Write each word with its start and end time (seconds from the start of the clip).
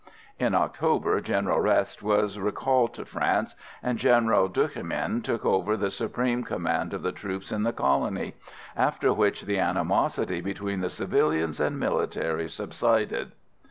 In 0.39 0.55
October 0.55 1.21
General 1.21 1.59
Reste 1.59 2.01
was 2.01 2.39
recalled 2.39 2.95
to 2.95 3.05
France, 3.05 3.55
and 3.83 3.99
General 3.99 4.47
Duchemin 4.49 5.21
took 5.21 5.45
over 5.45 5.77
the 5.77 5.91
supreme 5.91 6.43
command 6.43 6.95
of 6.95 7.03
the 7.03 7.11
troops 7.11 7.51
in 7.51 7.61
the 7.61 7.71
colony, 7.71 8.33
after 8.75 9.13
which 9.13 9.43
the 9.43 9.59
animosity 9.59 10.41
between 10.41 10.79
the 10.81 10.89
civilians 10.89 11.59
and 11.59 11.77
military 11.79 12.49
subsided. 12.49 13.33